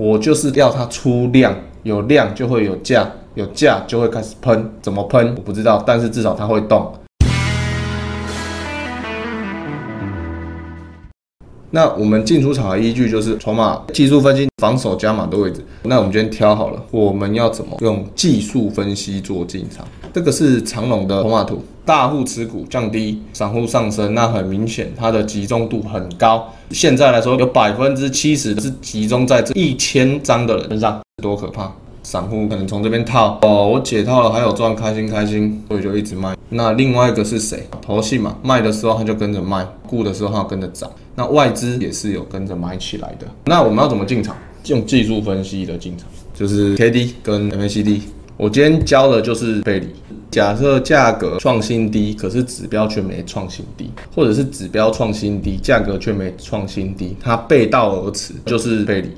[0.00, 1.52] 我就是要它出量，
[1.82, 4.70] 有量就会有价，有价就会开始喷。
[4.80, 6.94] 怎么喷我不知道，但是至少它会动。
[11.70, 15.64] 那我们进出场的依据就是筹码技术分析、防守加码的位置。
[15.82, 19.84] 那我们今天挑好了，我们要怎么用技术分析做进场？
[20.12, 26.46] 这个是长龙的筹码图，大户持股降低，散户上升，那很明显它的集中度很高。
[26.70, 31.72] 现在来说，有百分之七十是集中在这一千张的人身上，多可怕！
[32.02, 36.36] 散户可能从这边套哦，我解套了还有赚，开心开心，所以就一直卖。
[36.50, 37.66] 那另外一个是谁？
[37.80, 40.90] 投信嘛，卖的时候他就跟着卖，沽的时候他跟着涨。
[41.14, 43.26] 那外资也是有跟着买起来的。
[43.46, 44.36] 那我们要怎么进场？
[44.66, 48.02] 用技术分析的进场，就是 K D 跟 M A C D。
[48.38, 49.88] 我今天教的就是背离。
[50.30, 59.08] 假设价格创新低，可是指标却没创新低，或者是指标创新低，价格却没创新低，它背道而驰，就是背离。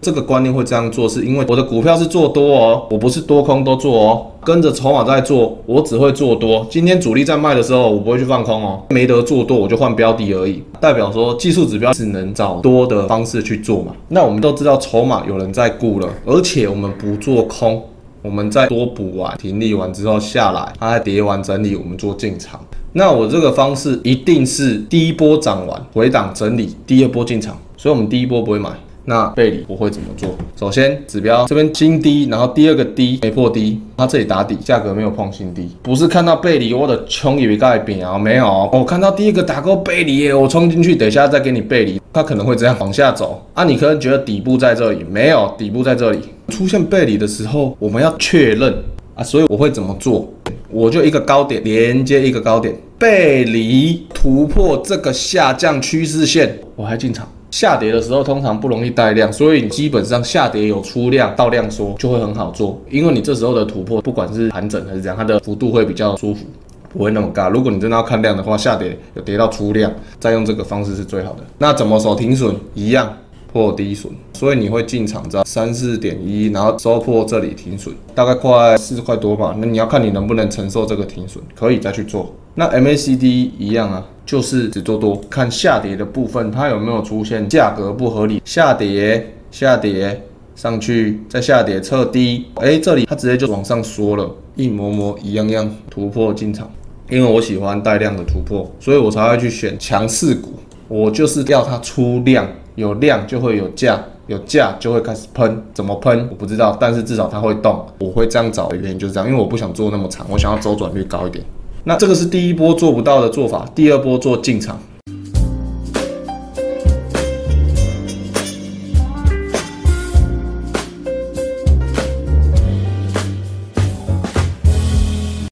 [0.00, 6.64] 这个观念会这样做，是因为我的股票是做多哦，我不是多空都做哦，跟着筹码在做，我只会做多。
[6.70, 10.62] 今天主力在卖的时候，我不会去放空哦，没得做多，我就换标的而已。
[10.80, 13.92] 代表说技术指标只能找多的方式去做嘛。
[14.08, 17.82] 那我们都知道筹码有人在顾了，而且我们不做空。
[18.22, 22.60] 我们再多补完、停利完之后下来，它再跌完整理，我们做进场。
[22.92, 27.56] 那我这个方式一定是第一波涨完回档整理，第二波进场。
[27.76, 28.70] 所以我们第一波不会买。
[29.04, 30.28] 那背离我会怎么做？
[30.54, 38.18] 首先指标这边新低，然后第二个低没破低，它这里打底，价格没有碰新低，不是看到背离我的冲以为盖饼啊？
[38.18, 43.64] 没有，我看到第一个打勾背离耶，我冲进去，等一下再给你背离，它可能会这样往下走啊。
[43.64, 48.74] 你可能觉得底部在这里，没有底部在这里，出现背离的时候，我们要确认
[49.14, 49.22] 啊。
[49.22, 50.32] 所以我会怎么做？
[50.70, 57.26] 我就一个高点连接一个高点，背离突破这个下降趋势线，我还进场。
[57.50, 66.44] 下跌的时候通常不容易带量，所以你基本上下跌有出量到量缩就会很好做，因为你这时候的突破，不管是盘整还是怎样，它的幅度会比较舒服，
[66.92, 67.48] 不会那么高。
[67.48, 69.90] 如果你真的要看量的话，下跌有跌到出量，
[70.20, 71.38] 再用这个方式是最好的。
[71.56, 72.54] 那怎么守停损？
[72.74, 73.10] 一样
[73.52, 79.54] 破低损，所以你会进场在三四点一，然后收破这里停损，大概快四十块多吧。
[79.58, 82.34] 那你要看你能不能承受这个停损，可以再去做。
[82.54, 84.06] 那 MACD 一样啊。
[84.28, 90.22] 就是只做多，看下跌的部分，它有没有出现价格不合理，下跌下跌
[90.54, 96.70] 上去，再下跌测低，哎，这里它直接就往上缩了，一模模一样样突破进场，
[97.08, 100.52] 因为我喜欢带量的突破，所以我才会去选强势股，
[100.88, 102.46] 我就是要它出量，
[102.78, 111.44] 有量就会有价，有价就会开始喷，怎么喷我不知道，但是至少它会动，我会这样找的原因就是这样，因为我不想做那么长，我想要周转率高一点。
[111.82, 114.78] 那这个是第一波做不到的做法，第二波做进场。